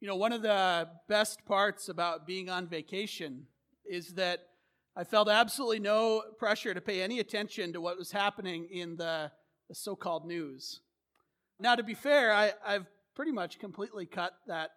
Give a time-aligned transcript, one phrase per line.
[0.00, 3.46] You know, one of the best parts about being on vacation
[3.84, 4.46] is that
[4.94, 9.32] I felt absolutely no pressure to pay any attention to what was happening in the,
[9.68, 10.82] the so called news.
[11.58, 14.70] Now, to be fair, I, I've pretty much completely cut that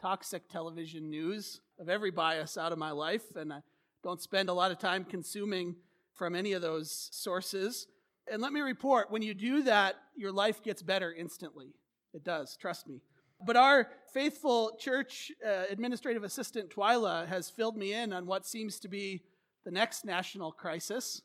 [0.00, 3.60] toxic television news of every bias out of my life, and I
[4.02, 5.76] don't spend a lot of time consuming
[6.14, 7.88] from any of those sources.
[8.30, 11.74] And let me report when you do that, your life gets better instantly.
[12.14, 13.02] It does, trust me.
[13.44, 18.80] But our faithful church uh, administrative assistant, Twyla, has filled me in on what seems
[18.80, 19.22] to be
[19.64, 21.22] the next national crisis.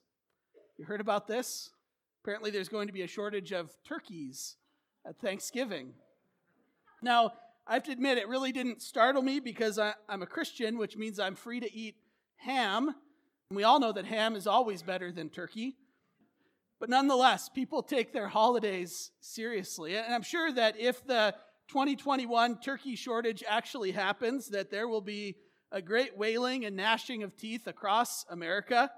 [0.77, 1.69] You heard about this?
[2.23, 4.57] Apparently, there's going to be a shortage of turkeys
[5.05, 5.93] at Thanksgiving.
[7.01, 7.33] Now,
[7.65, 10.97] I have to admit, it really didn't startle me because I, am a Christian, which
[10.97, 11.95] means I'm free to eat
[12.37, 12.93] ham.
[13.49, 15.77] And we all know that ham is always better than turkey.
[16.79, 19.95] But nonetheless, people take their holidays seriously.
[19.95, 21.35] And I'm sure that if the
[21.71, 25.37] 2021 turkey shortage actually happens, that there will be
[25.71, 28.91] a great wailing and gnashing of teeth across America.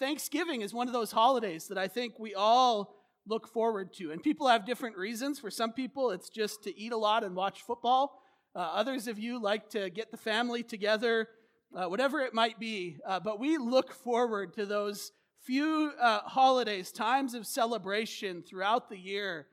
[0.00, 2.96] Thanksgiving is one of those holidays that I think we all
[3.28, 4.10] look forward to.
[4.10, 5.38] And people have different reasons.
[5.38, 8.20] For some people, it's just to eat a lot and watch football.
[8.56, 11.28] Uh, others of you like to get the family together,
[11.76, 12.96] uh, whatever it might be.
[13.06, 18.98] Uh, but we look forward to those few uh, holidays, times of celebration throughout the
[18.98, 19.46] year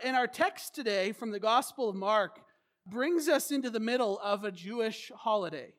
[0.00, 2.40] and our text today from the Gospel of Mark
[2.86, 5.74] brings us into the middle of a Jewish holiday,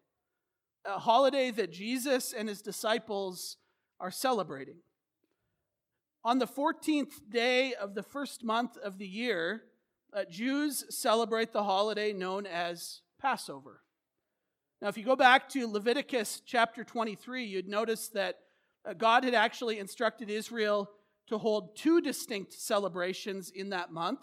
[0.86, 3.58] a holiday that Jesus and his disciples
[4.00, 4.78] are celebrating.
[6.23, 9.64] On the 14th day of the first month of the year,
[10.14, 13.83] uh, Jews celebrate the holiday known as Passover.
[14.81, 18.39] Now, if you go back to Leviticus chapter 23, you'd notice that
[18.86, 20.89] uh, God had actually instructed Israel
[21.30, 24.19] to hold two distinct celebrations in that month.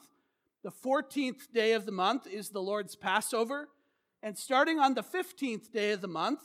[0.62, 3.68] The 14th day of the month is the Lord's Passover,
[4.22, 6.40] and starting on the 15th day of the month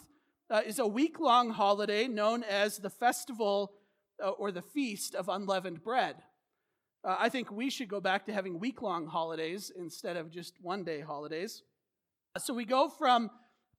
[0.52, 3.74] uh, is a week long holiday known as the Festival
[4.24, 6.18] uh, or the Feast of Unleavened Bread.
[7.04, 10.54] Uh, I think we should go back to having week long holidays instead of just
[10.62, 11.64] one day holidays.
[12.38, 13.32] So we go from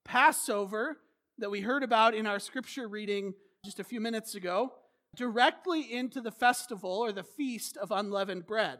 [0.03, 0.97] Passover
[1.37, 4.73] that we heard about in our scripture reading just a few minutes ago
[5.15, 8.79] directly into the festival or the feast of unleavened bread.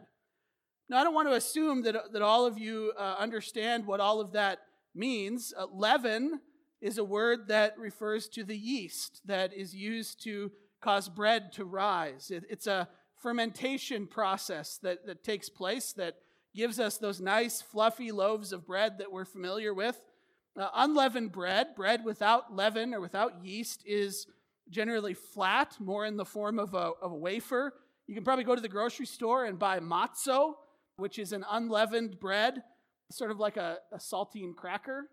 [0.88, 4.20] Now, I don't want to assume that, that all of you uh, understand what all
[4.20, 4.60] of that
[4.94, 5.54] means.
[5.56, 6.40] Uh, leaven
[6.80, 10.52] is a word that refers to the yeast that is used to
[10.82, 12.30] cause bread to rise.
[12.30, 12.88] It, it's a
[13.22, 16.16] fermentation process that, that takes place that
[16.54, 20.00] gives us those nice, fluffy loaves of bread that we're familiar with.
[20.56, 24.26] Uh, unleavened bread, bread without leaven or without yeast, is
[24.70, 27.74] generally flat, more in the form of a, of a wafer.
[28.06, 30.54] You can probably go to the grocery store and buy matzo,
[30.96, 32.62] which is an unleavened bread,
[33.10, 35.08] sort of like a, a saltine cracker.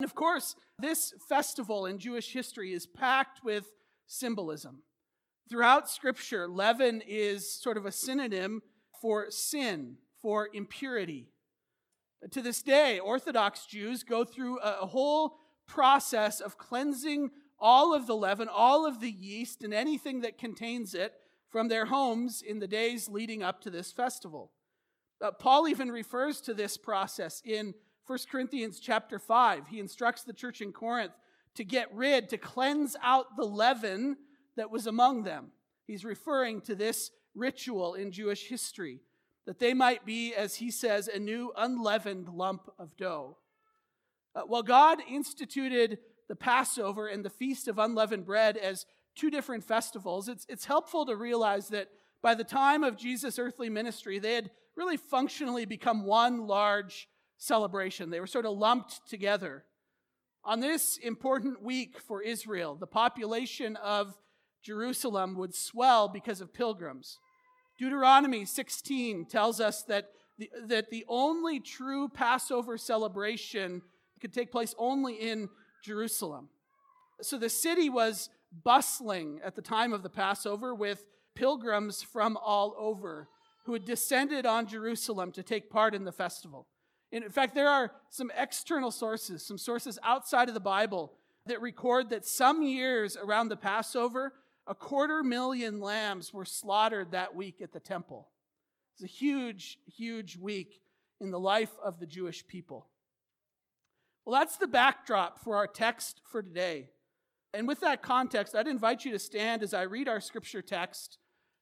[0.00, 3.66] And of course, this festival in Jewish history is packed with
[4.06, 4.82] symbolism.
[5.48, 8.62] Throughout Scripture, leaven is sort of a synonym
[9.00, 11.28] for sin, for impurity.
[12.30, 17.30] To this day, Orthodox Jews go through a whole process of cleansing
[17.64, 21.14] all of the leaven, all of the yeast, and anything that contains it
[21.48, 24.52] from their homes in the days leading up to this festival.
[25.18, 27.72] Uh, Paul even refers to this process in
[28.06, 29.68] 1 Corinthians chapter 5.
[29.68, 31.14] He instructs the church in Corinth
[31.54, 34.18] to get rid, to cleanse out the leaven
[34.56, 35.46] that was among them.
[35.86, 39.00] He's referring to this ritual in Jewish history,
[39.46, 43.38] that they might be, as he says, a new unleavened lump of dough.
[44.34, 45.98] Uh, well, God instituted
[46.28, 51.06] the Passover and the Feast of Unleavened Bread as two different festivals, it's, it's helpful
[51.06, 51.88] to realize that
[52.22, 58.10] by the time of Jesus' earthly ministry, they had really functionally become one large celebration.
[58.10, 59.64] They were sort of lumped together.
[60.44, 64.14] On this important week for Israel, the population of
[64.62, 67.18] Jerusalem would swell because of pilgrims.
[67.78, 70.06] Deuteronomy 16 tells us that
[70.38, 73.82] the, that the only true Passover celebration
[74.20, 75.48] could take place only in
[75.84, 76.48] Jerusalem.
[77.20, 78.30] So the city was
[78.64, 81.04] bustling at the time of the Passover with
[81.34, 83.28] pilgrims from all over
[83.64, 86.66] who had descended on Jerusalem to take part in the festival.
[87.12, 91.12] In fact, there are some external sources, some sources outside of the Bible,
[91.46, 94.32] that record that some years around the Passover,
[94.66, 98.28] a quarter million lambs were slaughtered that week at the temple.
[98.94, 100.80] It's a huge, huge week
[101.20, 102.86] in the life of the Jewish people.
[104.24, 106.88] Well, that's the backdrop for our text for today.
[107.52, 111.18] And with that context, I'd invite you to stand as I read our scripture text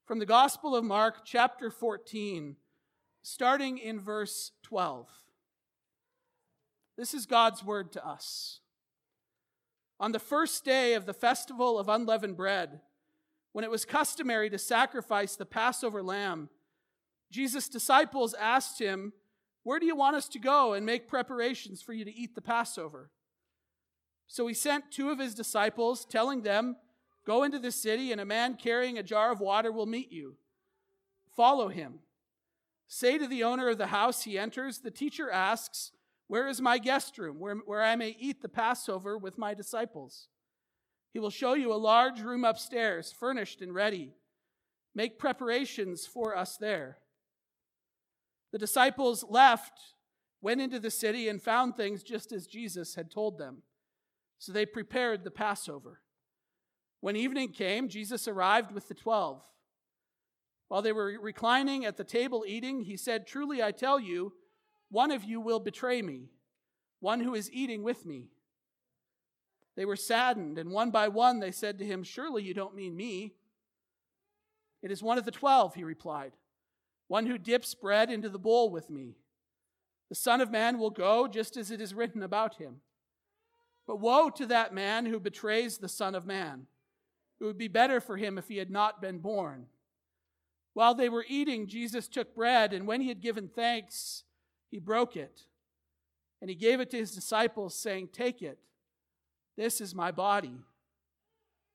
[0.06, 2.56] from the Gospel of Mark, chapter 14,
[3.22, 5.08] starting in verse 12.
[6.96, 8.60] This is God's word to us.
[9.98, 12.80] On the first day of the festival of unleavened bread,
[13.52, 16.48] when it was customary to sacrifice the Passover lamb,
[17.30, 19.12] Jesus' disciples asked him,
[19.64, 22.40] Where do you want us to go and make preparations for you to eat the
[22.40, 23.10] Passover?
[24.26, 26.76] So he sent two of his disciples, telling them,
[27.24, 30.36] Go into the city, and a man carrying a jar of water will meet you.
[31.36, 32.00] Follow him.
[32.88, 35.92] Say to the owner of the house he enters, The teacher asks,
[36.26, 40.28] Where is my guest room, where, where I may eat the Passover with my disciples?
[41.12, 44.14] He will show you a large room upstairs, furnished and ready.
[44.94, 46.98] Make preparations for us there.
[48.52, 49.72] The disciples left,
[50.40, 53.62] went into the city, and found things just as Jesus had told them.
[54.38, 56.00] So they prepared the Passover.
[57.00, 59.42] When evening came, Jesus arrived with the twelve.
[60.68, 64.32] While they were reclining at the table eating, he said, Truly I tell you,
[64.90, 66.30] one of you will betray me,
[67.00, 68.28] one who is eating with me.
[69.76, 72.96] They were saddened, and one by one they said to him, Surely you don't mean
[72.96, 73.34] me.
[74.82, 76.32] It is one of the twelve, he replied,
[77.12, 79.16] one who dips bread into the bowl with me.
[80.08, 82.76] The Son of Man will go just as it is written about him.
[83.86, 86.68] But woe to that man who betrays the Son of Man.
[87.38, 89.66] It would be better for him if he had not been born.
[90.72, 94.24] While they were eating, Jesus took bread, and when he had given thanks,
[94.70, 95.42] he broke it.
[96.40, 98.58] And he gave it to his disciples, saying, Take it.
[99.58, 100.56] This is my body.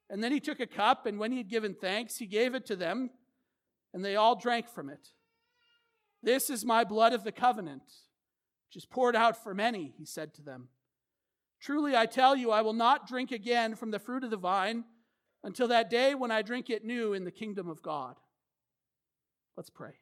[0.09, 2.65] And then he took a cup, and when he had given thanks, he gave it
[2.65, 3.11] to them,
[3.93, 5.09] and they all drank from it.
[6.23, 7.83] This is my blood of the covenant,
[8.67, 10.69] which is poured out for many, he said to them.
[11.59, 14.83] Truly I tell you, I will not drink again from the fruit of the vine
[15.43, 18.15] until that day when I drink it new in the kingdom of God.
[19.55, 19.93] Let's pray.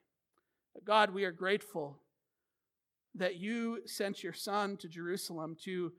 [0.84, 2.00] God, we are grateful
[3.16, 5.94] that you sent your Son to Jerusalem to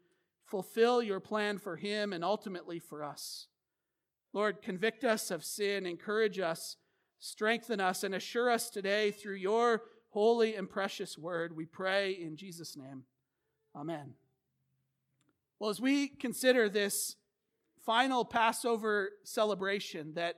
[0.44, 3.48] fulfill your plan for him and ultimately for us.
[4.32, 6.76] Lord, convict us of sin, encourage us,
[7.18, 9.82] strengthen us, and assure us today through your
[10.16, 11.54] holy and precious word.
[11.54, 13.02] We pray in Jesus' name.
[13.74, 14.14] Amen.
[15.58, 17.16] Well, as we consider this
[17.84, 20.36] final Passover celebration that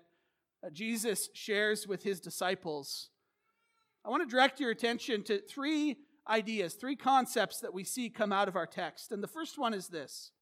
[0.66, 3.10] uh, Jesus shares with his disciples,
[4.04, 5.98] I want to direct your attention to three
[6.28, 9.12] ideas, three concepts that we see come out of our text.
[9.12, 10.32] And the first one is this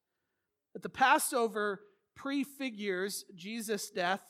[0.73, 1.81] that the Passover
[2.15, 4.23] prefigures Jesus' death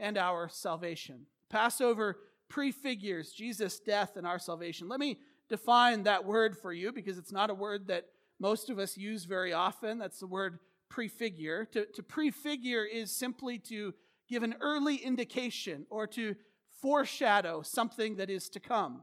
[0.00, 1.26] and our salvation.
[1.48, 2.16] Passover
[2.52, 4.86] prefigures Jesus' death and our salvation.
[4.86, 5.16] Let me
[5.48, 8.04] define that word for you because it's not a word that
[8.38, 9.98] most of us use very often.
[9.98, 10.58] That's the word
[10.90, 11.64] prefigure.
[11.72, 13.94] To, to prefigure is simply to
[14.28, 16.36] give an early indication or to
[16.82, 19.00] foreshadow something that is to come.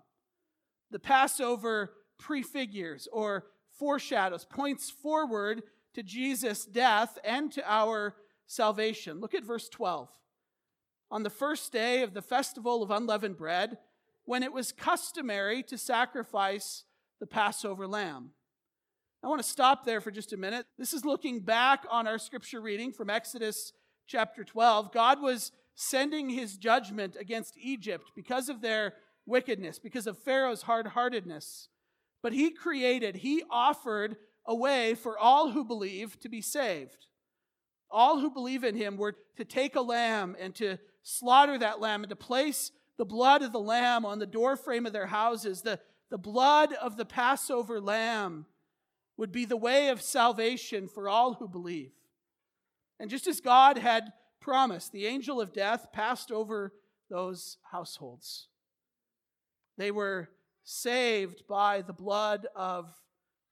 [0.91, 3.45] The Passover prefigures or
[3.79, 5.63] foreshadows, points forward
[5.95, 8.13] to Jesus' death and to our
[8.45, 9.19] salvation.
[9.19, 10.07] Look at verse 12.
[11.11, 13.77] On the first day of the festival of unleavened bread,
[14.25, 16.83] when it was customary to sacrifice
[17.19, 18.29] the Passover lamb.
[19.23, 20.65] I want to stop there for just a minute.
[20.77, 23.73] This is looking back on our scripture reading from Exodus
[24.07, 24.93] chapter 12.
[24.93, 28.93] God was sending his judgment against Egypt because of their
[29.25, 31.67] wickedness, because of Pharaoh's hard heartedness.
[32.21, 34.15] But he created, he offered
[34.45, 37.07] a way for all who believe to be saved.
[37.91, 40.77] All who believe in him were to take a lamb and to
[41.09, 44.93] slaughter that lamb and to place the blood of the lamb on the doorframe of
[44.93, 45.61] their houses.
[45.61, 48.45] The, the blood of the Passover lamb
[49.17, 51.91] would be the way of salvation for all who believe.
[52.99, 56.73] And just as God had promised, the angel of death passed over
[57.09, 58.47] those households.
[59.77, 60.29] They were
[60.63, 62.93] saved by the blood of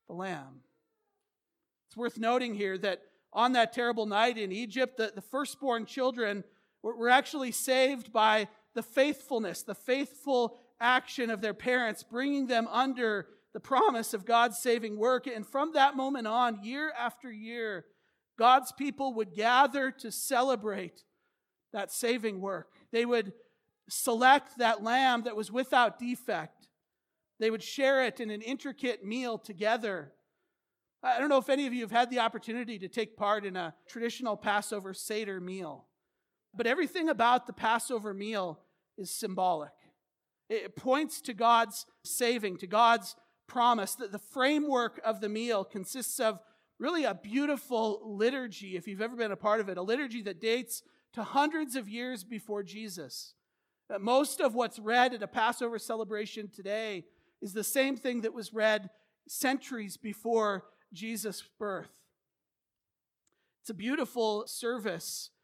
[0.07, 0.61] the Lamb.
[1.87, 3.01] It's worth noting here that
[3.33, 6.43] on that terrible night in Egypt, the, the firstborn children
[6.83, 13.27] were, actually saved by the faithfulness, the faithful action of their parents, bringing them under
[13.53, 15.27] the promise of God's saving work.
[15.27, 17.85] And from that moment on, year after year,
[18.37, 21.03] God's people would gather to celebrate
[21.73, 22.71] that saving work.
[22.91, 23.33] They would
[23.89, 26.67] select that lamb that was without defect.
[27.39, 30.13] They would share it in an intricate meal together.
[31.03, 33.55] I don't know if any of you have had the opportunity to take part in
[33.55, 35.85] a traditional Passover Seder meal,
[36.57, 38.59] but everything about the Passover meal
[38.97, 39.71] is symbolic.
[40.49, 43.15] It points to God's saving, to God's
[43.47, 43.95] promise.
[43.95, 46.39] That the framework of the meal consists of
[46.79, 50.41] really a beautiful liturgy, if you've ever been a part of it, a liturgy that
[50.41, 50.83] dates
[51.13, 53.33] to hundreds of years before Jesus.
[53.99, 57.05] Most of what's read at a Passover celebration today
[57.41, 58.89] is the same thing that was read
[59.27, 61.91] centuries before Jesus' birth.
[63.61, 65.36] It's a beautiful service uh,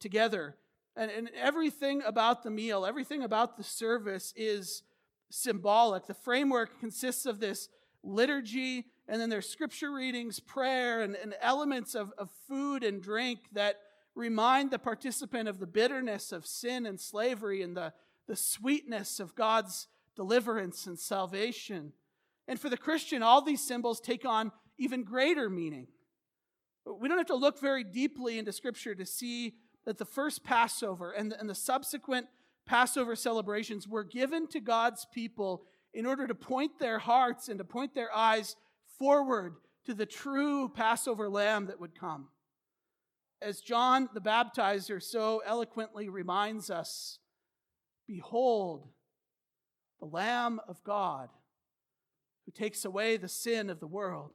[0.00, 0.56] together.
[0.96, 4.82] And, and everything about the meal, everything about the service is
[5.30, 6.06] symbolic.
[6.06, 7.68] The framework consists of this
[8.02, 13.40] liturgy, and then there's scripture readings, prayer, and, and elements of, of food and drink
[13.52, 13.80] that
[14.14, 17.92] remind the participant of the bitterness of sin and slavery and the,
[18.26, 21.92] the sweetness of God's deliverance and salvation.
[22.48, 25.86] And for the Christian, all these symbols take on even greater meaning.
[26.84, 29.54] We don't have to look very deeply into Scripture to see
[29.88, 32.26] that the first Passover and the, and the subsequent
[32.66, 35.62] Passover celebrations were given to God's people
[35.94, 38.54] in order to point their hearts and to point their eyes
[38.98, 39.54] forward
[39.86, 42.28] to the true Passover lamb that would come.
[43.40, 47.18] As John the Baptizer so eloquently reminds us,
[48.06, 48.88] behold,
[50.00, 51.30] the Lamb of God
[52.44, 54.32] who takes away the sin of the world.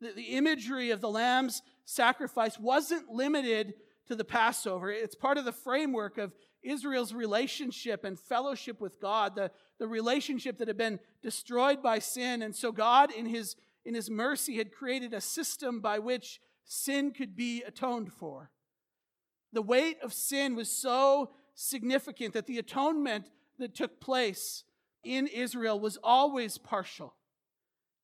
[0.00, 3.74] The, the imagery of the lamb's sacrifice wasn't limited
[4.06, 4.90] to the Passover.
[4.90, 6.32] It's part of the framework of
[6.62, 12.42] Israel's relationship and fellowship with God, the, the relationship that had been destroyed by sin.
[12.42, 17.12] And so God, in his, in his mercy, had created a system by which sin
[17.12, 18.50] could be atoned for.
[19.52, 24.64] The weight of sin was so significant that the atonement that took place
[25.04, 27.14] in Israel was always partial.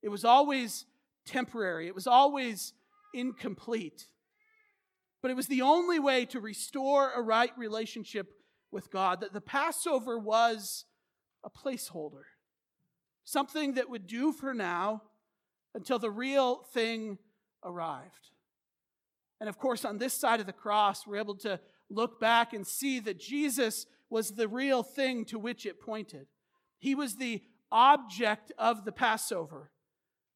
[0.03, 0.87] It was always
[1.25, 1.87] temporary.
[1.87, 2.73] It was always
[3.13, 4.07] incomplete.
[5.23, 8.33] But it was the only way to restore a right relationship
[8.71, 9.21] with God.
[9.21, 10.85] That the Passover was
[11.45, 12.25] a placeholder,
[13.25, 15.03] something that would do for now
[15.75, 17.19] until the real thing
[17.65, 18.31] arrived.
[19.41, 22.67] And of course, on this side of the cross, we're able to look back and
[22.67, 26.27] see that Jesus was the real thing to which it pointed.
[26.79, 29.71] He was the object of the Passover.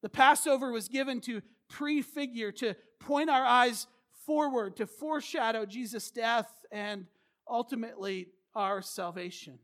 [0.01, 3.87] The Passover was given to prefigure, to point our eyes
[4.25, 7.05] forward, to foreshadow Jesus' death and
[7.49, 9.59] ultimately our salvation.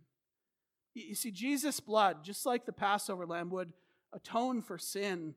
[0.93, 3.71] You see, Jesus' blood, just like the Passover lamb, would
[4.13, 5.35] atone for sin.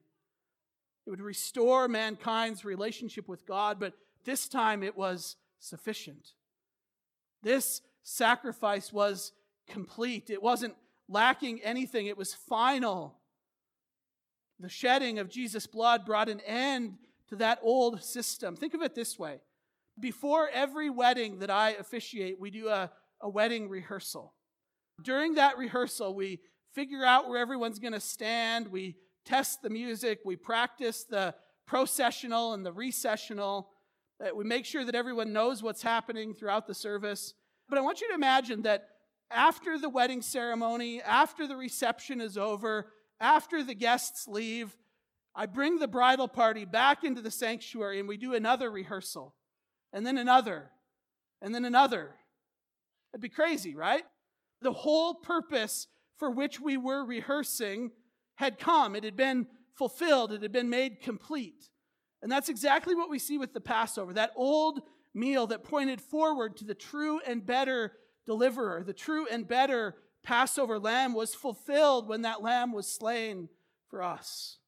[1.07, 6.31] It would restore mankind's relationship with God, but this time it was sufficient.
[7.43, 9.33] This sacrifice was
[9.69, 10.31] complete.
[10.31, 10.75] It wasn't
[11.09, 13.19] lacking anything, it was final.
[14.59, 16.97] The shedding of Jesus' blood brought an end
[17.28, 18.57] to that old system.
[18.57, 19.40] Think of it this way
[19.99, 22.90] before every wedding that I officiate, we do a,
[23.21, 24.35] a wedding rehearsal.
[25.02, 26.40] During that rehearsal, we
[26.75, 31.35] figure out where everyone's going to stand, we test the music, we practice the
[31.66, 33.71] processional and the recessional.
[34.25, 37.35] Uh, we make sure that everyone knows what's happening throughout the service.
[37.69, 38.88] But I want you to imagine that
[39.31, 44.76] after the wedding ceremony, after the reception is over, after the guests leave,
[45.34, 49.34] I bring the bridal party back into the sanctuary and we do another rehearsal,
[49.92, 50.70] and then another,
[51.42, 52.14] and then another.
[53.12, 54.04] It'd be crazy, right?
[54.62, 55.88] The whole purpose
[56.18, 57.90] for which we were rehearsing
[58.36, 61.68] had come, it had been fulfilled, it had been made complete.
[62.22, 64.80] And that's exactly what we see with the Passover that old
[65.14, 67.92] meal that pointed forward to the true and better
[68.26, 73.48] deliverer, the true and better Passover lamb was fulfilled when that lamb was slain
[73.88, 74.58] for us.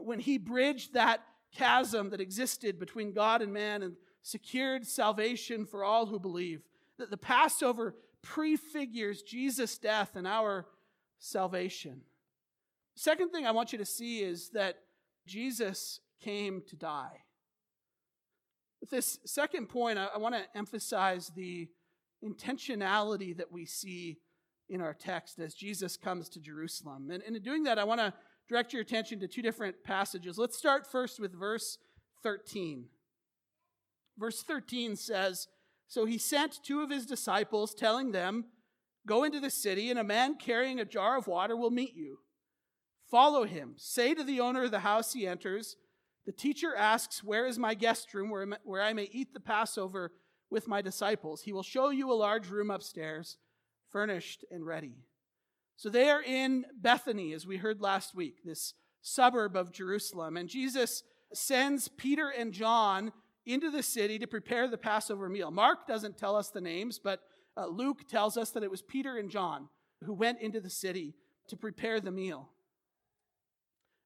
[0.00, 1.22] When he bridged that
[1.52, 6.62] chasm that existed between God and man and secured salvation for all who believe.
[6.98, 10.66] That the Passover prefigures Jesus' death and our
[11.18, 12.02] salvation.
[12.94, 14.76] Second thing I want you to see is that
[15.26, 17.22] Jesus came to die.
[18.80, 21.68] With this second point, I, I want to emphasize the
[22.24, 24.18] intentionality that we see
[24.68, 27.10] in our text as Jesus comes to Jerusalem.
[27.10, 28.12] And, and in doing that, I want to
[28.52, 30.36] direct your attention to two different passages.
[30.36, 31.78] Let's start first with verse
[32.22, 32.84] 13.
[34.18, 35.48] Verse 13 says,
[35.88, 38.44] So he sent two of his disciples, telling them,
[39.06, 42.18] Go into the city, and a man carrying a jar of water will meet you.
[43.10, 43.72] Follow him.
[43.78, 45.76] Say to the owner of the house he enters,
[46.26, 50.12] The teacher asks, Where is my guest room where, where I may eat the Passover
[50.50, 51.40] with my disciples?
[51.40, 53.38] He will show you a large room upstairs,
[53.90, 54.98] furnished and ready.
[55.76, 60.36] So they are in Bethany, as we heard last week, this suburb of Jerusalem.
[60.36, 61.02] And Jesus
[61.32, 63.12] sends Peter and John
[63.44, 65.50] into the city to prepare the Passover meal.
[65.50, 67.20] Mark doesn't tell us the names, but
[67.56, 69.68] uh, Luke tells us that it was Peter and John
[70.04, 71.14] who went into the city
[71.48, 72.48] to prepare the meal.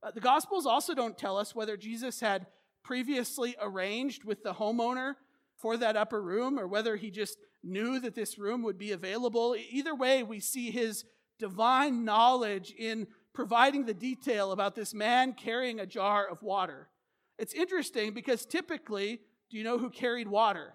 [0.02, 2.46] Uh, the Gospels also don't tell us whether Jesus had
[2.82, 5.14] previously arranged with the homeowner
[5.56, 9.56] for that upper room or whether he just knew that this room would be available.
[9.70, 11.04] Either way, we see his
[11.38, 16.88] divine knowledge in providing the detail about this man carrying a jar of water.
[17.38, 20.72] It's interesting because typically, do you know who carried water?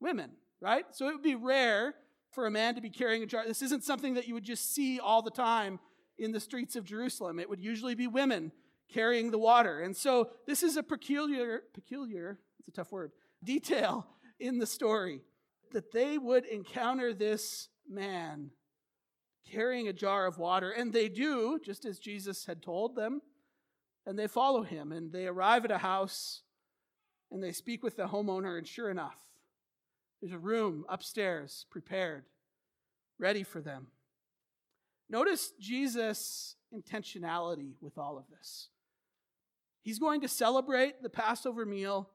[0.00, 0.84] Women, right?
[0.92, 1.94] So it would be rare
[2.32, 3.44] for a man to be carrying a jar.
[3.46, 5.78] This isn't something that you would just see all the time
[6.18, 7.38] in the streets of Jerusalem.
[7.38, 8.52] It would usually be women
[8.92, 9.80] carrying the water.
[9.80, 14.06] And so this is a peculiar, peculiar, it's a tough word, detail
[14.38, 15.22] in the story
[15.72, 18.50] that they would encounter this man
[19.50, 20.70] carrying a jar of water.
[20.70, 23.22] And they do, just as Jesus had told them.
[24.06, 24.92] And they follow him.
[24.92, 26.42] And they arrive at a house
[27.30, 28.56] and they speak with the homeowner.
[28.58, 29.18] And sure enough,
[30.20, 32.24] there's a room upstairs prepared,
[33.18, 33.88] ready for them.
[35.10, 38.68] Notice Jesus' intentionality with all of this.
[39.82, 42.08] He's going to celebrate the Passover meal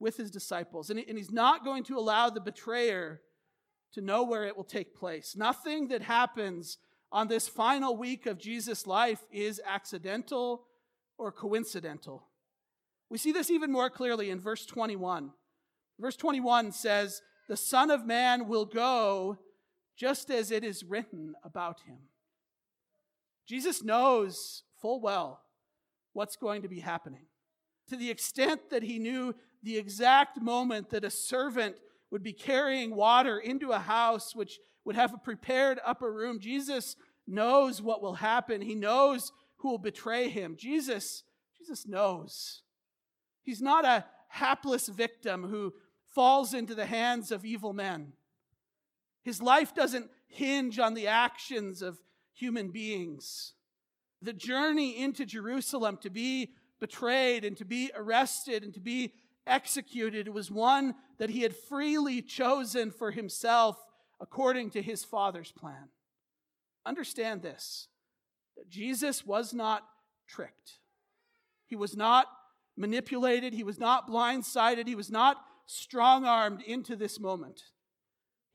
[0.00, 3.20] with his disciples, and he's not going to allow the betrayer
[3.94, 5.34] to know where it will take place.
[5.36, 6.78] Nothing that happens
[7.12, 10.66] on this final week of Jesus' life is accidental
[11.16, 12.26] or coincidental.
[13.08, 15.30] We see this even more clearly in verse 21.
[15.98, 19.38] Verse 21 says, The Son of Man will go
[19.96, 21.98] just as it is written about him.
[23.46, 25.40] Jesus knows full well
[26.14, 27.26] what's going to be happening.
[27.90, 31.76] To the extent that he knew the exact moment that a servant
[32.14, 36.38] would be carrying water into a house which would have a prepared upper room.
[36.38, 36.94] Jesus
[37.26, 38.60] knows what will happen.
[38.60, 40.54] He knows who will betray him.
[40.56, 41.24] Jesus,
[41.58, 42.62] Jesus knows.
[43.42, 45.74] He's not a hapless victim who
[46.06, 48.12] falls into the hands of evil men.
[49.24, 51.98] His life doesn't hinge on the actions of
[52.32, 53.54] human beings.
[54.22, 59.14] The journey into Jerusalem to be betrayed and to be arrested and to be
[59.46, 63.76] executed it was one that he had freely chosen for himself
[64.20, 65.88] according to his Father's plan.
[66.86, 67.88] Understand this
[68.68, 69.84] Jesus was not
[70.28, 70.78] tricked,
[71.66, 72.26] he was not
[72.76, 77.62] manipulated, he was not blindsided, he was not strong armed into this moment.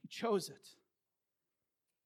[0.02, 0.68] He chose it.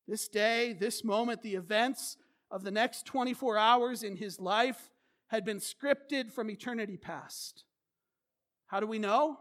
[0.07, 2.17] This day, this moment, the events
[2.51, 4.91] of the next 24 hours in his life
[5.29, 7.65] had been scripted from eternity past.
[8.67, 9.39] How do we know?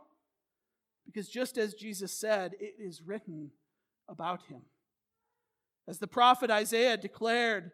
[1.05, 3.51] Because just as Jesus said, it is written
[4.07, 4.61] about him.
[5.87, 7.71] As the prophet Isaiah declared,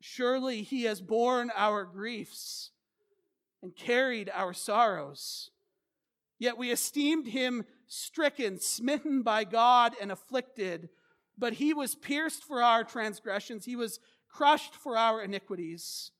[0.00, 2.70] Surely he has borne our griefs
[3.62, 5.50] and carried our sorrows.
[6.38, 10.88] Yet we esteemed him stricken, smitten by God, and afflicted.
[11.36, 16.12] But he was pierced for our transgressions, he was crushed for our iniquities.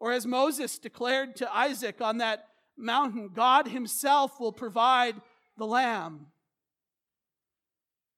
[0.00, 2.46] Or as Moses declared to Isaac on that
[2.78, 5.16] mountain, God Himself will provide
[5.56, 6.26] the lamb.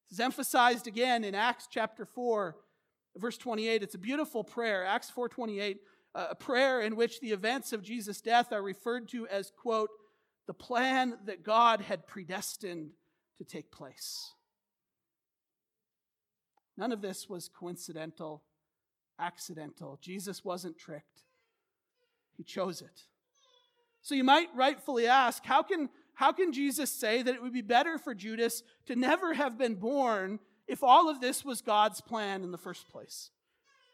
[0.09, 2.57] This is emphasized again in Acts chapter 4,
[3.17, 3.83] verse 28.
[3.83, 5.79] It's a beautiful prayer, Acts 4:28,
[6.15, 9.91] uh, a prayer in which the events of Jesus' death are referred to as, quote,
[10.47, 12.91] the plan that God had predestined
[13.39, 14.35] to take place.
[16.77, 18.43] None of this was coincidental,
[19.19, 19.99] accidental.
[20.03, 21.23] Jesus wasn't tricked,
[22.37, 23.07] He chose it.
[24.03, 27.63] So you might rightfully ask how can, how can Jesus say that it would be
[27.63, 32.43] better for Judas to never have been born if all of this was God's plan
[32.43, 33.31] in the first place?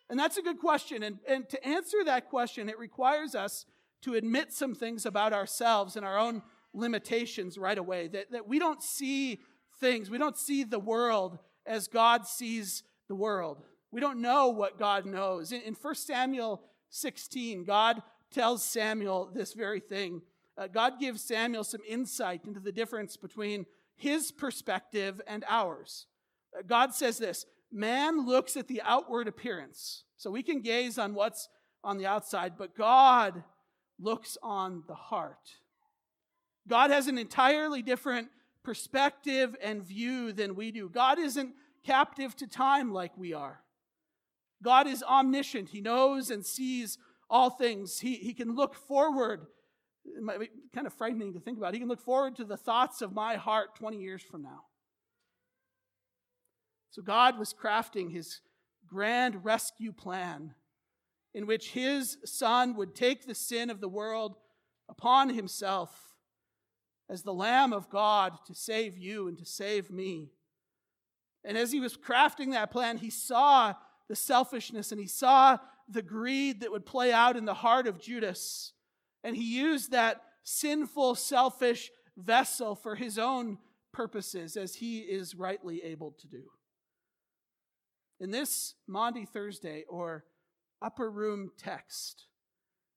[0.09, 1.03] And that's a good question.
[1.03, 3.67] And, and to answer that question, it requires us
[4.03, 6.43] to admit some things about ourselves and our own
[6.73, 8.09] limitations right away.
[8.09, 9.41] That, that we don't see
[9.81, 13.63] things, we don't see the world as God sees the world.
[13.91, 15.53] We don't know what God knows.
[15.53, 18.03] In, in 1 Samuel 16, God
[18.37, 20.21] tells Samuel this very thing.
[20.59, 23.65] Uh, God gives Samuel some insight into the difference between
[23.97, 26.07] his perspective and ours.
[26.57, 30.05] Uh, God says this man looks at the outward appearance.
[30.19, 31.49] So we can gaze on what's
[31.83, 33.43] on the outside, but God
[33.99, 35.57] looks on the heart.
[36.69, 38.29] God has an entirely different
[38.63, 40.91] perspective and view than we do.
[40.91, 43.61] God isn't captive to time like we are.
[44.63, 45.71] God is omniscient.
[45.71, 47.99] He knows and sees all things.
[47.99, 49.47] He, he can look forward.
[50.05, 51.75] It might be kind of frightening to think about.
[51.75, 54.63] He can look forward to the thoughts of my heart 20 years from now.
[56.91, 58.41] So God was crafting his
[58.87, 60.55] grand rescue plan
[61.35, 64.37] in which his son would take the sin of the world
[64.89, 66.15] upon himself
[67.11, 70.31] as the Lamb of God to save you and to save me.
[71.45, 73.75] And as he was crafting that plan, he saw
[74.09, 78.01] the selfishness and he saw the greed that would play out in the heart of
[78.01, 78.73] Judas.
[79.23, 83.59] And he used that sinful, selfish vessel for his own
[83.93, 86.43] purposes, as he is rightly able to do.
[88.21, 90.25] In this Maundy Thursday, or
[90.83, 92.27] upper room text,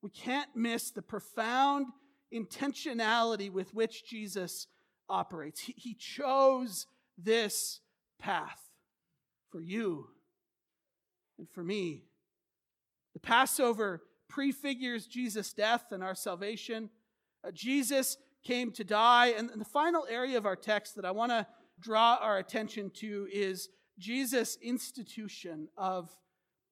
[0.01, 1.87] we can't miss the profound
[2.33, 4.67] intentionality with which Jesus
[5.09, 5.61] operates.
[5.61, 6.85] He, he chose
[7.17, 7.81] this
[8.19, 8.61] path
[9.51, 10.07] for you
[11.37, 12.08] and for me.
[13.19, 16.89] The Passover prefigures Jesus' death and our salvation.
[17.45, 19.33] Uh, Jesus came to die.
[19.37, 21.45] And the final area of our text that I want to
[21.81, 26.15] draw our attention to is Jesus' institution of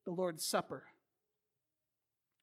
[0.05, 0.85] the Lord's Supper.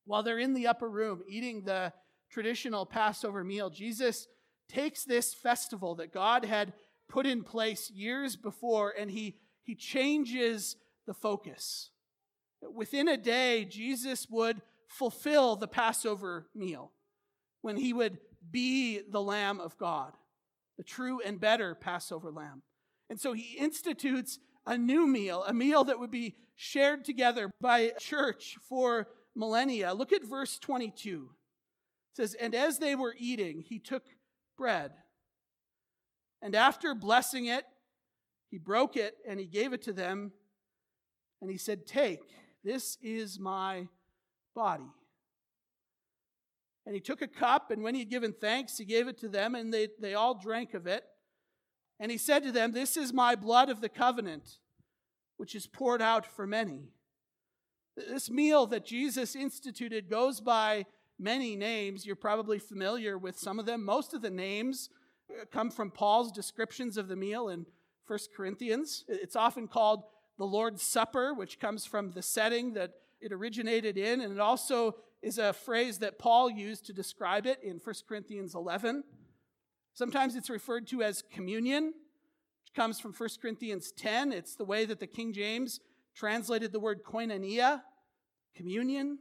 [0.04, 1.92] While they're in the upper room eating the
[2.30, 4.26] traditional Passover meal, Jesus
[4.68, 6.74] takes this festival that God had
[7.08, 11.90] put in place years before and he, he changes the focus.
[12.72, 16.92] Within a day, Jesus would fulfill the Passover meal
[17.62, 18.18] when he would
[18.50, 20.12] be the Lamb of God,
[20.77, 22.62] the true and better Passover lamb.
[23.11, 27.92] And so he institutes a new meal, a meal that would be shared together by
[27.98, 29.92] church for millennia.
[29.92, 31.31] Look at verse 22.
[32.12, 34.05] It says, And as they were eating, he took
[34.57, 34.92] bread.
[36.40, 37.64] And after blessing it,
[38.50, 40.33] he broke it and he gave it to them.
[41.40, 42.20] And he said, Take,
[42.64, 43.88] this is my
[44.55, 44.90] body.
[46.87, 49.29] And he took a cup, and when he had given thanks, he gave it to
[49.29, 51.05] them, and they, they all drank of it.
[51.98, 54.59] And he said to them, This is my blood of the covenant,
[55.37, 56.88] which is poured out for many.
[57.96, 60.85] This meal that Jesus instituted goes by
[61.18, 62.05] many names.
[62.05, 63.85] You're probably familiar with some of them.
[63.85, 64.90] Most of the names
[65.31, 67.66] uh, come from Paul's descriptions of the meal in
[68.07, 69.05] 1 Corinthians.
[69.09, 70.03] It's often called
[70.38, 74.96] the Lord's Supper, which comes from the setting that it originated in, and it also
[75.22, 79.04] is a phrase that Paul used to describe it in 1 Corinthians 11.
[79.94, 84.32] Sometimes it's referred to as communion, which comes from 1 Corinthians 10.
[84.32, 85.80] It's the way that the King James
[86.14, 87.82] translated the word koinonia,
[88.54, 89.18] communion.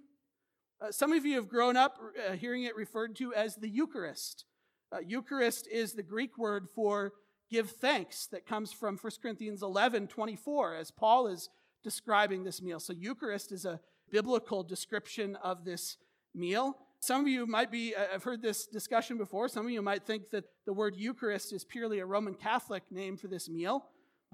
[0.82, 1.98] Uh, some of you have grown up
[2.28, 4.46] uh, hearing it referred to as the Eucharist.
[4.92, 7.14] Uh, Eucharist is the Greek word for
[7.54, 11.50] give thanks that comes from 1 Corinthians 11 24, as Paul is
[11.84, 12.80] describing this meal.
[12.80, 15.98] So, Eucharist is a biblical description of this
[16.34, 16.78] meal.
[17.00, 20.04] Some of you might be, uh, I've heard this discussion before, some of you might
[20.04, 23.86] think that the word Eucharist is purely a Roman Catholic name for this meal.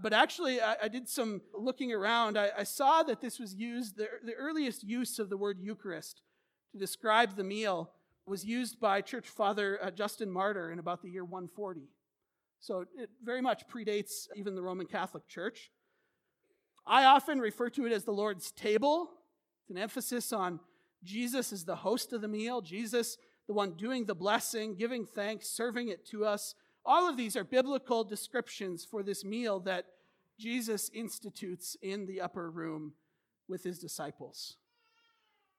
[0.01, 2.38] But actually, I, I did some looking around.
[2.38, 6.21] I, I, saw that this was used, the, the earliest use of the word Eucharist
[6.71, 7.91] to describe the meal
[8.25, 11.89] was used by Church Father uh, Justin Martyr in about the year 140.
[12.60, 15.72] So it very much predates even the Roman Catholic Church.
[16.86, 19.12] I often refer to it as the Lord's table
[19.69, 20.60] it's an emphasis on
[21.04, 25.48] Jesus as the host of the meal, Jesus, the one doing the blessing, giving thanks,
[25.48, 26.56] serving it to us.
[26.84, 29.86] All of these are biblical descriptions for this meal that
[30.39, 32.93] Jesus institutes in the upper room
[33.48, 34.58] with his disciples.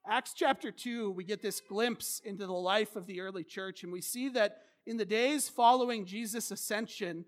[0.09, 3.93] Acts chapter 2, we get this glimpse into the life of the early church, and
[3.93, 7.25] we see that in the days following Jesus' ascension,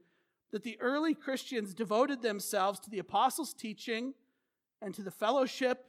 [0.50, 4.14] that the early Christians devoted themselves to the apostles' teaching
[4.80, 5.86] and to the fellowship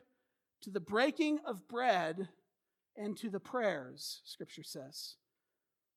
[0.63, 2.29] to the breaking of bread
[2.95, 5.15] and to the prayers, Scripture says.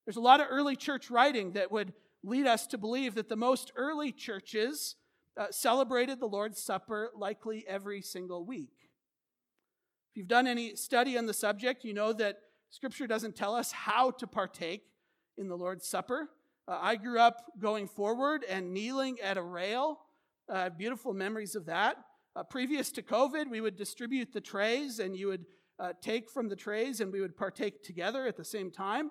[0.05, 3.37] There's a lot of early church writing that would lead us to believe that the
[3.37, 4.97] most early churches
[5.37, 8.91] uh, celebrated the Lord's Supper likely every single week.
[10.11, 12.39] If you've done any study on the subject, you know that
[12.71, 14.83] Scripture doesn't tell us how to partake
[15.39, 16.31] in the Lord's Supper.
[16.69, 20.01] Uh, I grew up going forward and kneeling at a rail.
[20.49, 21.97] Uh, beautiful memories of that.
[22.35, 25.47] Uh, previous to COVID, we would distribute the trays and you would
[25.79, 29.11] uh, take from the trays and we would partake together at the same time.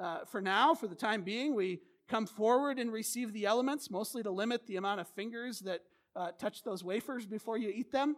[0.00, 4.22] Uh, for now, for the time being, we come forward and receive the elements, mostly
[4.22, 5.80] to limit the amount of fingers that
[6.16, 8.16] uh, touch those wafers before you eat them.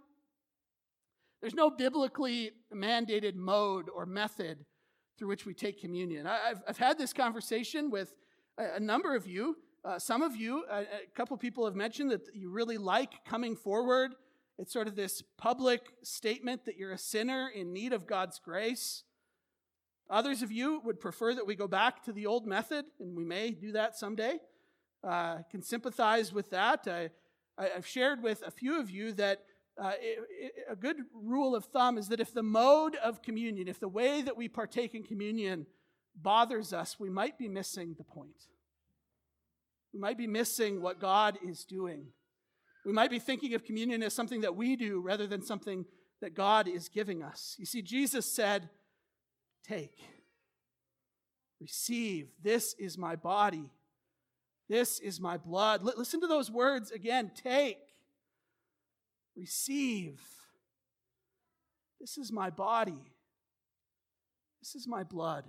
[1.40, 4.64] There's no biblically mandated mode or method
[5.16, 6.27] through which we take communion.
[6.27, 8.14] I, have I've had this conversation with
[8.59, 9.57] a, number of you.
[9.85, 13.57] Uh, some of you, a, a couple people have mentioned that you really like coming
[13.57, 14.14] forward
[14.59, 19.03] it's sort of this public statement that you're a sinner in need of God's grace.
[20.09, 23.24] Others of you would prefer that we go back to the old method, and we
[23.24, 24.38] may do that someday.
[25.03, 26.87] Uh, can sympathize with that.
[26.87, 27.11] I,
[27.59, 29.42] I, have shared with a few of you that
[29.82, 33.68] uh, it, it, a good rule of thumb is that if the mode of communion,
[33.68, 35.66] if the way that we partake in communion
[36.14, 38.46] bothers us, we might be missing the point.
[39.92, 42.06] We might be missing what God is doing.
[42.84, 45.87] We might be thinking of communion as something that we do rather than something
[46.20, 47.56] that God is giving us.
[47.58, 48.68] You see, Jesus said,
[49.66, 49.96] Take,
[51.60, 53.70] receive, this is my body,
[54.68, 55.80] this is my blood.
[55.80, 57.78] L- listen to those words again take,
[59.37, 60.20] receive.
[62.01, 63.12] This is my body.
[64.61, 65.44] This is my blood.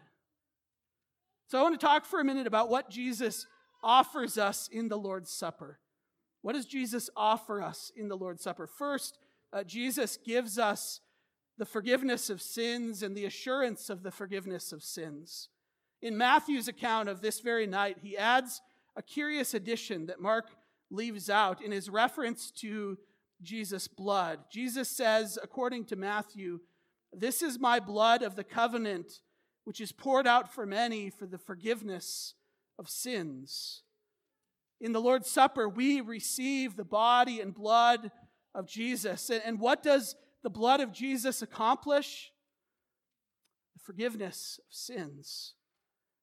[1.48, 3.46] So I want to talk for a minute about what Jesus
[3.84, 5.80] offers us in the Lord's Supper.
[6.42, 8.68] What does Jesus offer us in the Lord's Supper?
[8.68, 9.18] First,
[9.54, 11.02] uh, Jesus gives us
[11.58, 15.50] the forgiveness of sins and the assurance of the forgiveness of sins.
[16.02, 18.62] In Matthew's account of this very night, he adds
[18.96, 20.46] a curious addition that Mark
[20.92, 22.98] leaves out in his reference to
[23.46, 24.40] Jesus' blood.
[24.52, 26.60] Jesus says, according to Matthew,
[27.14, 29.22] This is my blood of the covenant,
[29.64, 32.34] which is poured out for many for the forgiveness
[32.78, 33.84] of sins.
[34.82, 38.12] In the Lord's Supper, we receive the body and blood
[38.54, 39.30] of Jesus.
[39.30, 42.32] And what does the blood of Jesus accomplish?
[43.74, 45.54] The forgiveness of sins.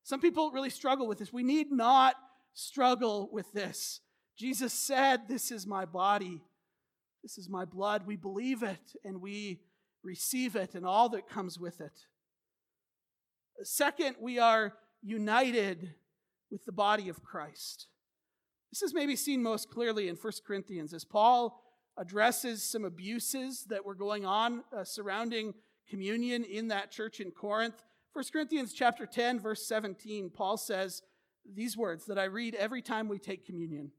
[0.03, 1.33] Some people really struggle with this.
[1.33, 2.17] We need not
[2.55, 4.01] struggle with this.
[4.37, 6.43] Jesus said, This is my body,
[7.23, 8.07] this is my blood.
[8.07, 9.61] We believe it and we
[10.03, 12.07] receive it and all that comes with it.
[13.63, 15.95] Second, we are united
[16.51, 17.87] with the body of Christ.
[18.71, 21.63] This is maybe seen most clearly in 1 Corinthians as Paul
[21.97, 25.55] addresses some abuses that were going on uh, surrounding
[25.89, 27.83] communion in that church in Corinth.
[28.15, 31.03] 1 Corinthians chapter 10 verse 17 Paul says
[31.55, 33.91] these words that I read every time we take communion.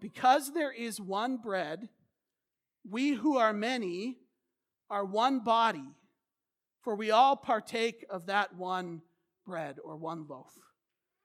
[0.00, 1.88] Because there is one bread,
[2.88, 4.18] we who are many
[4.88, 5.94] are one body,
[6.82, 9.02] for we all partake of that one
[9.46, 10.52] bread or one loaf.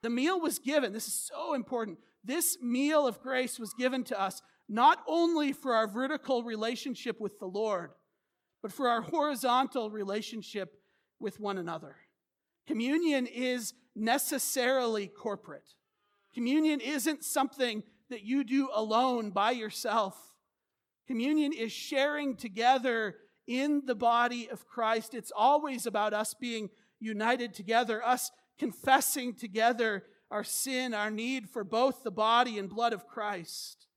[0.03, 1.97] The meal was given, this is so important.
[2.23, 7.39] This meal of grace was given to us not only for our vertical relationship with
[7.39, 7.91] the Lord,
[8.61, 10.79] but for our horizontal relationship
[11.19, 11.95] with one another.
[12.67, 15.75] Communion is necessarily corporate.
[16.33, 20.35] Communion isn't something that you do alone by yourself.
[21.07, 23.15] Communion is sharing together
[23.47, 25.13] in the body of Christ.
[25.13, 31.63] It's always about us being united together, us confessing together our sin, our need for
[31.63, 33.87] both the body and blood of Christ.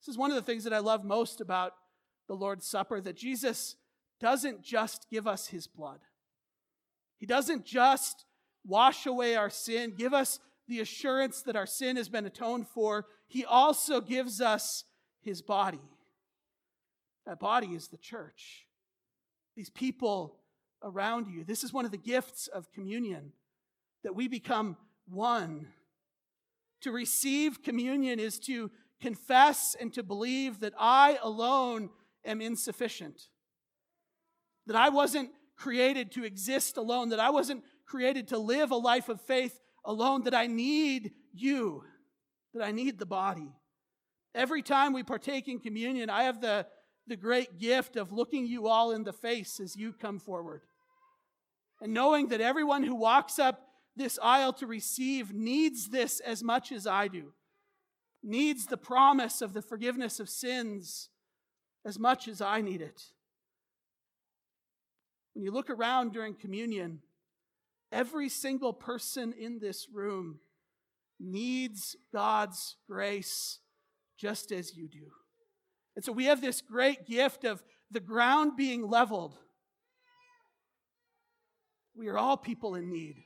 [0.00, 1.72] This is one of the things that I love most about
[2.28, 3.76] the Lord's Supper that Jesus
[4.20, 6.00] doesn't just give us his blood.
[7.18, 8.24] He doesn't just
[8.64, 10.38] wash away our sin, give us
[10.68, 13.06] the assurance that our sin has been atoned for.
[13.26, 14.84] He also gives us
[15.22, 15.80] his body.
[17.26, 18.66] That body is the church.
[19.56, 20.36] These people
[20.82, 21.44] around you.
[21.44, 23.32] This is one of the gifts of communion
[24.02, 24.76] that we become
[25.08, 25.68] one.
[26.82, 31.90] To receive communion is to confess and to believe that I alone
[32.24, 33.28] am insufficient.
[34.66, 39.08] That I wasn't created to exist alone, that I wasn't created to live a life
[39.08, 41.84] of faith alone, that I need you,
[42.54, 43.52] that I need the body.
[44.34, 46.66] Every time we partake in communion, I have the,
[47.06, 50.62] the great gift of looking you all in the face as you come forward.
[51.80, 53.66] And knowing that everyone who walks up
[53.96, 57.32] this aisle to receive needs this as much as I do,
[58.22, 61.08] needs the promise of the forgiveness of sins
[61.84, 63.02] as much as I need it.
[65.34, 67.00] When you look around during communion,
[67.90, 70.40] every single person in this room
[71.18, 73.58] needs God's grace
[74.20, 75.06] just as you do.
[75.96, 79.34] And so we have this great gift of the ground being leveled.
[81.94, 83.16] We are all people in need.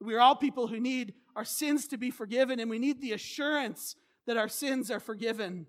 [0.00, 3.12] We are all people who need our sins to be forgiven, and we need the
[3.12, 5.66] assurance that our sins are forgiven,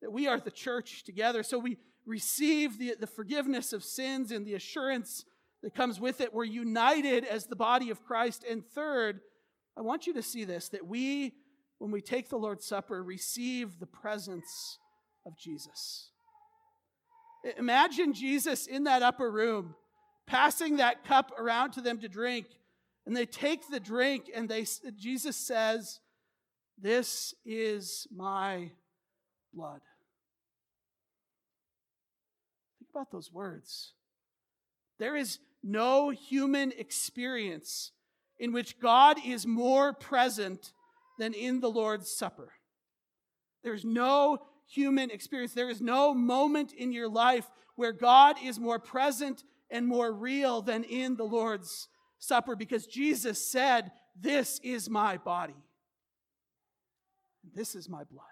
[0.00, 1.42] that we are the church together.
[1.42, 5.24] So we receive the, the forgiveness of sins and the assurance
[5.62, 6.32] that comes with it.
[6.32, 8.44] We're united as the body of Christ.
[8.48, 9.20] And third,
[9.76, 11.34] I want you to see this that we,
[11.78, 14.78] when we take the Lord's Supper, receive the presence
[15.24, 16.10] of Jesus.
[17.58, 19.74] Imagine Jesus in that upper room,
[20.26, 22.46] passing that cup around to them to drink.
[23.06, 26.00] And they take the drink, and they, Jesus says,
[26.76, 28.70] This is my
[29.54, 29.80] blood
[32.78, 33.92] Think about those words.
[34.98, 37.92] There is no human experience
[38.38, 40.72] in which God is more present
[41.18, 42.52] than in the Lord's Supper.
[43.62, 45.52] There's no human experience.
[45.52, 50.62] There is no moment in your life where God is more present and more real
[50.62, 55.56] than in the Lord's Supper because Jesus said, This is my body.
[57.54, 58.24] This is my blood.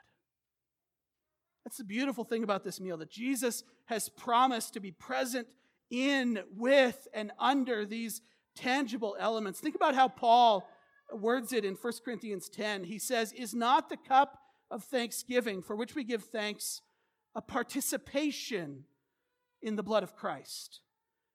[1.64, 5.48] That's the beautiful thing about this meal that Jesus has promised to be present
[5.90, 8.20] in, with, and under these
[8.54, 9.60] tangible elements.
[9.60, 10.68] Think about how Paul
[11.20, 12.84] words it in 1 Corinthians 10.
[12.84, 14.38] He says, Is not the cup
[14.70, 16.80] of thanksgiving for which we give thanks
[17.34, 18.84] a participation
[19.62, 20.80] in the blood of Christ?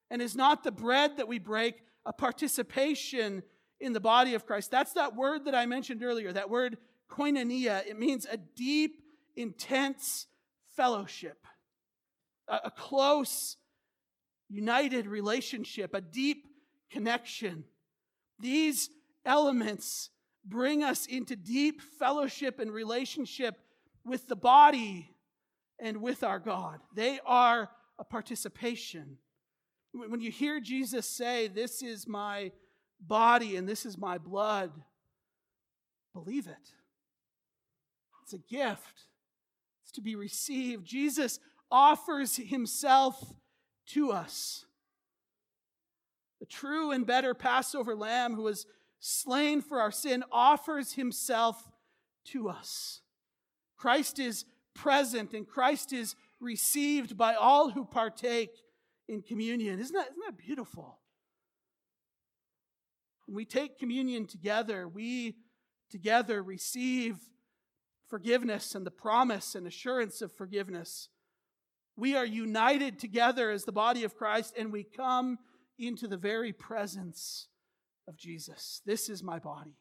[0.10, 3.44] And is not the bread that we break a participation
[3.80, 4.72] in the body of Christ?
[4.72, 6.78] That's that word that I mentioned earlier, that word
[7.10, 7.86] koinonia.
[7.86, 9.02] It means a deep,
[9.36, 10.28] intense
[10.76, 11.46] fellowship,
[12.48, 13.58] a, a close,
[14.50, 16.48] united relationship, a deep
[16.90, 17.64] connection.
[18.40, 18.90] These
[19.30, 20.10] elements
[20.44, 23.56] bring us into deep fellowship and relationship
[24.04, 25.12] with the body
[25.80, 26.80] and with our God.
[26.96, 29.18] They are a participation.
[29.94, 32.52] When you hear Jesus say, This is my
[33.00, 34.72] body and this is my blood,
[36.14, 36.74] believe it.
[38.24, 39.06] It's a gift,
[39.84, 40.86] it's to be received.
[40.86, 41.40] Jesus
[41.72, 43.34] offers himself
[43.88, 44.66] to us.
[46.40, 48.66] The true and better Passover lamb who was
[49.00, 51.70] slain for our sin offers himself
[52.26, 53.02] to us.
[53.78, 58.52] Christ is present and Christ is received by all who partake
[59.08, 59.80] in communion.
[59.80, 61.00] Isn't that, isn't that beautiful?
[63.26, 65.36] When we take communion together, we
[65.90, 67.18] together receive
[68.08, 71.10] forgiveness and the promise and assurance of forgiveness.
[71.96, 75.38] We are united together as the body of Christ and we come
[75.78, 77.48] into the very presence
[78.10, 78.82] of Jesus.
[78.86, 79.78] This is my body.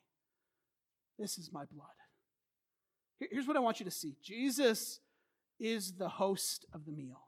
[1.18, 1.88] This is my blood.
[3.18, 5.00] Here's what I want you to see Jesus
[5.58, 7.22] is the host of the meal.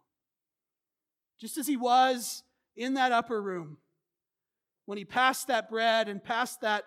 [1.41, 2.45] Just as he was
[2.77, 3.79] in that upper room
[4.87, 6.85] when he passed that bread and passed that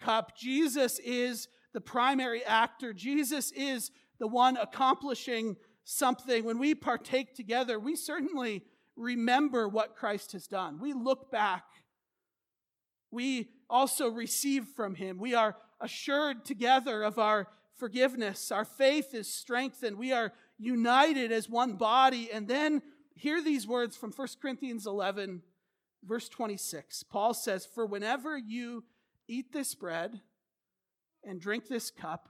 [0.00, 2.92] cup, Jesus is the primary actor.
[2.92, 6.44] Jesus is the one accomplishing something.
[6.44, 8.64] When we partake together, we certainly
[8.96, 10.78] remember what Christ has done.
[10.80, 11.64] We look back.
[13.12, 15.18] We also receive from him.
[15.18, 17.46] We are assured together of our
[17.76, 18.50] forgiveness.
[18.50, 19.98] Our faith is strengthened.
[19.98, 22.30] We are united as one body.
[22.32, 22.82] And then
[23.14, 25.42] hear these words from 1 Corinthians 11,
[26.04, 27.04] verse 26.
[27.04, 28.84] Paul says, For whenever you
[29.28, 30.20] eat this bread
[31.24, 32.28] and drink this cup,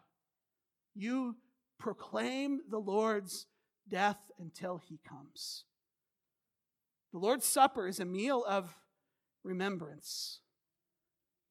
[0.95, 1.37] you
[1.79, 3.47] proclaim the Lord's
[3.89, 5.65] death until he comes.
[7.13, 8.75] The Lord's Supper is a meal of
[9.45, 10.41] remembrance,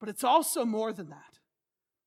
[0.01, 1.39] but it's also more than that.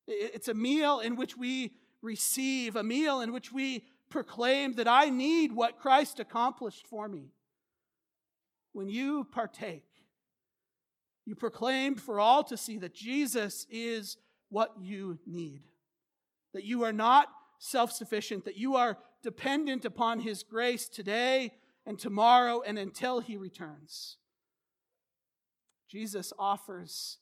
[0.06, 5.08] It's a meal in which we receive, a meal in which we proclaim that I
[5.08, 7.30] need what Christ accomplished for me.
[8.72, 9.86] When you partake,
[11.24, 14.18] you proclaim for all to see that Jesus is
[14.50, 15.62] what you need,
[16.52, 17.28] that you are not
[17.60, 21.52] self sufficient, that you are dependent upon His grace today
[21.86, 24.18] and tomorrow and until He returns.
[25.88, 27.18] Jesus offers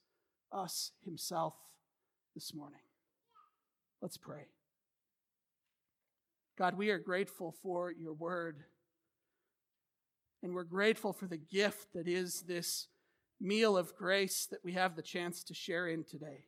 [0.53, 1.55] us Himself
[2.35, 2.81] this morning.
[4.01, 4.47] Let's pray.
[6.59, 8.59] God, we are grateful for your word.
[10.43, 12.89] And we're grateful for the gift that is this
[13.41, 16.45] meal of grace that we have the chance to share in today.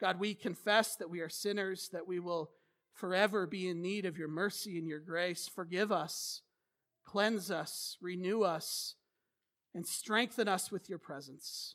[0.00, 2.50] God, we confess that we are sinners, that we will
[2.92, 5.48] forever be in need of your mercy and your grace.
[5.48, 6.42] Forgive us,
[7.04, 8.94] cleanse us, renew us,
[9.74, 11.74] and strengthen us with your presence.